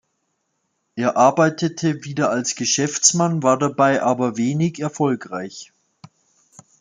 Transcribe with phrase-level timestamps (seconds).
[0.95, 5.71] Er arbeitete wieder als Geschäftsmann, war dabei aber wenig erfolgreich.